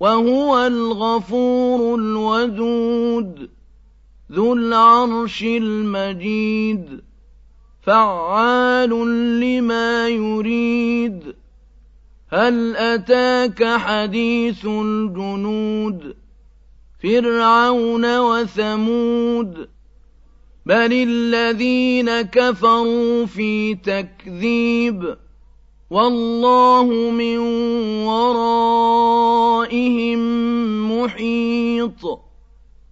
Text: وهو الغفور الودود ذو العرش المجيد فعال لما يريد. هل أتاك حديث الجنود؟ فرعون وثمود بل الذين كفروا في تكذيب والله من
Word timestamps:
وهو 0.00 0.66
الغفور 0.66 1.94
الودود 1.98 3.50
ذو 4.32 4.52
العرش 4.52 5.42
المجيد 5.42 7.00
فعال 7.82 8.90
لما 9.40 10.08
يريد. 10.08 11.34
هل 12.28 12.76
أتاك 12.76 13.64
حديث 13.64 14.66
الجنود؟ 14.66 16.14
فرعون 17.02 18.18
وثمود 18.18 19.68
بل 20.66 20.92
الذين 20.92 22.20
كفروا 22.20 23.26
في 23.26 23.74
تكذيب 23.74 25.16
والله 25.90 27.10
من 27.10 27.38